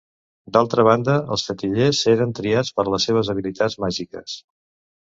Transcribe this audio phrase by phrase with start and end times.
[0.55, 4.43] D'altra banda els fetillers eren triats per les seves habilitats màgiques.